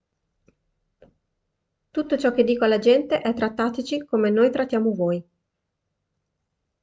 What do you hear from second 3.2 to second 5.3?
è trattateci come noi trattiamo voi